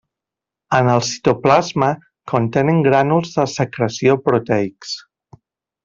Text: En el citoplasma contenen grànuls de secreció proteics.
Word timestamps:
En 0.77 0.87
el 0.93 1.01
citoplasma 1.09 1.89
contenen 2.33 2.81
grànuls 2.89 3.37
de 3.39 3.49
secreció 3.55 4.17
proteics. 4.31 4.99